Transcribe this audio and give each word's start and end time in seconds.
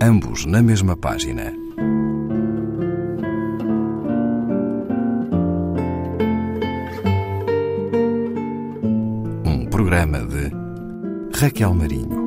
ambos 0.00 0.44
na 0.44 0.62
mesma 0.62 0.96
página. 0.96 1.52
Um 9.44 9.66
programa 9.70 10.18
de 10.20 10.50
Raquel 11.38 11.74
Marinho. 11.74 12.26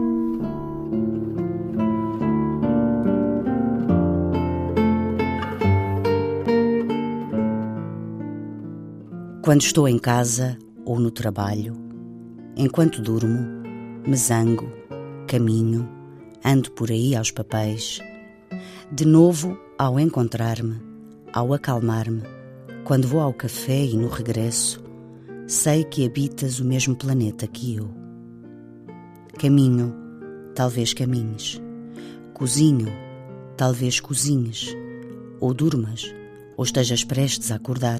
Quando 9.43 9.61
estou 9.61 9.87
em 9.87 9.97
casa 9.97 10.57
ou 10.85 10.99
no 10.99 11.09
trabalho, 11.09 11.73
enquanto 12.55 13.01
durmo, 13.01 13.39
me 14.05 14.15
zango, 14.15 14.71
caminho, 15.27 15.98
ando 16.43 16.71
por 16.71 16.89
aí 16.91 17.15
aos 17.15 17.31
papéis. 17.31 17.99
De 18.91 19.05
novo, 19.05 19.57
ao 19.77 19.99
encontrar-me, 19.99 20.81
ao 21.33 21.53
acalmar-me, 21.53 22.23
quando 22.83 23.07
vou 23.07 23.21
ao 23.21 23.33
café 23.33 23.85
e 23.85 23.95
no 23.95 24.07
regresso, 24.07 24.83
sei 25.47 25.83
que 25.83 26.05
habitas 26.05 26.59
o 26.59 26.65
mesmo 26.65 26.95
planeta 26.95 27.47
que 27.47 27.75
eu. 27.75 27.89
Caminho, 29.37 29.93
talvez 30.55 30.93
caminhes. 30.93 31.61
Cozinho, 32.33 32.87
talvez 33.55 33.99
cozinhes. 33.99 34.75
Ou 35.39 35.53
durmas, 35.53 36.13
ou 36.57 36.63
estejas 36.63 37.03
prestes 37.03 37.51
a 37.51 37.55
acordar. 37.55 37.99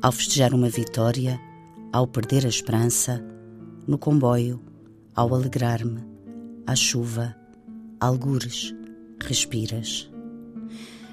Ao 0.00 0.12
festejar 0.12 0.54
uma 0.54 0.68
vitória, 0.68 1.38
ao 1.92 2.06
perder 2.06 2.46
a 2.46 2.48
esperança, 2.48 3.22
no 3.86 3.98
comboio, 3.98 4.60
ao 5.14 5.34
alegrar-me, 5.34 6.02
à 6.66 6.74
chuva, 6.74 7.34
algures, 8.00 8.74
respiras. 9.20 10.10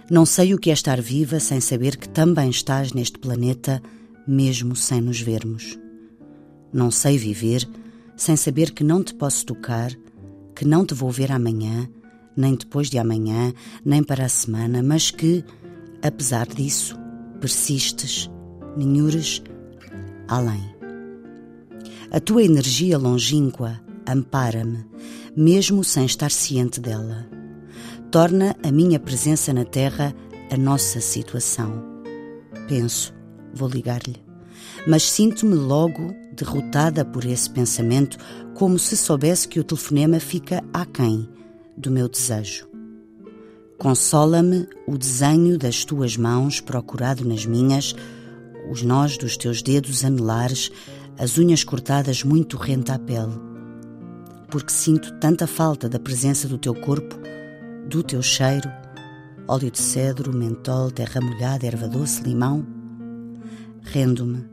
Não 0.09 0.25
sei 0.25 0.53
o 0.53 0.57
que 0.57 0.69
é 0.69 0.73
estar 0.73 0.99
viva 1.01 1.39
sem 1.39 1.61
saber 1.61 1.97
que 1.97 2.09
também 2.09 2.49
estás 2.49 2.91
neste 2.91 3.19
planeta, 3.19 3.81
mesmo 4.27 4.75
sem 4.75 4.99
nos 4.99 5.21
vermos. 5.21 5.77
Não 6.71 6.89
sei 6.89 7.17
viver 7.17 7.67
sem 8.15 8.35
saber 8.35 8.71
que 8.71 8.83
não 8.83 9.03
te 9.03 9.13
posso 9.13 9.45
tocar, 9.45 9.91
que 10.55 10.65
não 10.65 10.85
te 10.85 10.93
vou 10.93 11.11
ver 11.11 11.31
amanhã, 11.31 11.87
nem 12.35 12.55
depois 12.55 12.89
de 12.89 12.97
amanhã, 12.97 13.53
nem 13.83 14.03
para 14.03 14.25
a 14.25 14.29
semana, 14.29 14.81
mas 14.81 15.11
que, 15.11 15.43
apesar 16.01 16.47
disso, 16.47 16.97
persistes, 17.39 18.29
ninhures, 18.75 19.41
além. 20.27 20.73
A 22.11 22.19
tua 22.19 22.43
energia 22.43 22.97
longínqua 22.97 23.79
ampara-me, 24.07 24.85
mesmo 25.35 25.83
sem 25.83 26.05
estar 26.05 26.31
ciente 26.31 26.79
dela. 26.79 27.27
Torna 28.11 28.55
a 28.63 28.71
minha 28.71 28.99
presença 28.99 29.51
na 29.53 29.65
Terra 29.65 30.13
a 30.51 30.57
nossa 30.57 31.01
situação. 31.01 31.83
Penso, 32.67 33.13
vou 33.53 33.67
ligar-lhe, 33.67 34.23
mas 34.87 35.03
sinto-me 35.03 35.55
logo 35.55 36.13
derrotada 36.35 37.03
por 37.03 37.25
esse 37.25 37.49
pensamento, 37.49 38.17
como 38.53 38.77
se 38.77 38.95
soubesse 38.95 39.47
que 39.47 39.59
o 39.59 39.63
telefonema 39.63 40.19
fica 40.19 40.63
aquém 40.73 41.27
do 41.77 41.91
meu 41.91 42.07
desejo. 42.07 42.67
Consola-me 43.77 44.67
o 44.87 44.97
desenho 44.97 45.57
das 45.57 45.83
tuas 45.83 46.15
mãos 46.15 46.61
procurado 46.61 47.25
nas 47.25 47.45
minhas, 47.45 47.95
os 48.71 48.81
nós 48.81 49.17
dos 49.17 49.35
teus 49.35 49.61
dedos 49.61 50.05
anelares, 50.05 50.71
as 51.17 51.37
unhas 51.37 51.63
cortadas 51.63 52.23
muito 52.23 52.57
rente 52.57 52.91
à 52.91 52.99
pele. 52.99 53.52
Porque 54.53 54.71
sinto 54.71 55.11
tanta 55.15 55.47
falta 55.47 55.89
da 55.89 55.97
presença 55.97 56.47
do 56.47 56.59
teu 56.59 56.75
corpo, 56.75 57.15
do 57.89 58.03
teu 58.03 58.21
cheiro, 58.21 58.69
óleo 59.47 59.71
de 59.71 59.79
cedro, 59.79 60.31
mentol, 60.31 60.91
terra 60.91 61.19
molhada, 61.19 61.65
erva 61.65 61.87
doce, 61.87 62.21
limão. 62.21 62.63
Rendo-me, 63.81 64.47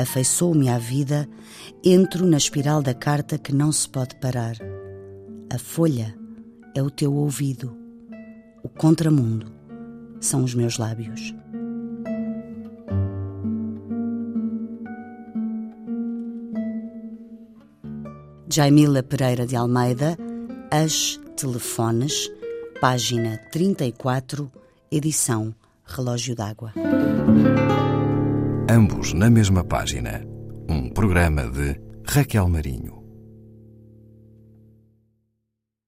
afeiçoo-me 0.00 0.70
à 0.70 0.78
vida, 0.78 1.28
entro 1.84 2.26
na 2.26 2.38
espiral 2.38 2.80
da 2.80 2.94
carta 2.94 3.36
que 3.36 3.54
não 3.54 3.70
se 3.70 3.86
pode 3.86 4.16
parar. 4.16 4.56
A 5.52 5.58
folha 5.58 6.16
é 6.74 6.82
o 6.82 6.90
teu 6.90 7.12
ouvido, 7.12 7.76
o 8.62 8.68
contramundo 8.70 9.52
são 10.20 10.42
os 10.42 10.54
meus 10.54 10.78
lábios. 10.78 11.34
Jaimila 18.48 19.02
Pereira 19.02 19.46
de 19.46 19.56
Almeida, 19.56 20.16
As 20.70 21.18
Telefones, 21.36 22.30
página 22.80 23.38
34, 23.50 24.50
edição 24.90 25.54
Relógio 25.84 26.34
d'Água. 26.34 26.72
Ambos 28.68 29.12
na 29.12 29.30
mesma 29.30 29.64
página. 29.64 30.22
Um 30.68 30.90
programa 30.90 31.48
de 31.48 31.80
Raquel 32.06 32.48
Marinho. 32.48 33.03